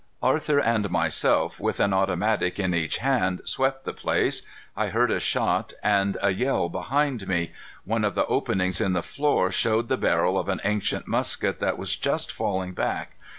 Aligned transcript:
Arthur 0.23 0.59
and 0.59 0.89
myself 0.89 1.59
with 1.59 1.79
an 1.79 1.93
automatic 1.93 2.57
in 2.59 2.73
each 2.73 2.97
hand 2.97 3.39
swept 3.45 3.85
the 3.85 3.93
place. 3.93 4.41
I 4.75 4.87
heard 4.87 5.11
a 5.11 5.19
shot 5.19 5.73
and 5.83 6.17
a 6.23 6.31
yell 6.33 6.69
behind 6.69 7.27
me. 7.27 7.51
One 7.85 8.03
of 8.03 8.15
the 8.15 8.25
openings 8.25 8.81
in 8.81 8.93
the 8.93 9.03
floor 9.03 9.51
showed 9.51 9.89
the 9.89 9.97
barrel 9.97 10.39
of 10.39 10.49
an 10.49 10.59
ancient 10.63 11.05
musket 11.07 11.59
that 11.59 11.77
was 11.77 11.95
just 11.95 12.31
falling 12.31 12.73
back. 12.73 13.11